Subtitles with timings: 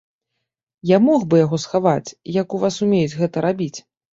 [0.91, 3.75] Я мог бы яго схаваць, як у вас умеюць гэта рабіць.